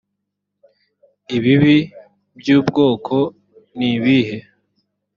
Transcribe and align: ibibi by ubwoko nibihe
ibibi 1.37 1.77
by 2.39 2.47
ubwoko 2.57 3.15
nibihe 3.77 4.37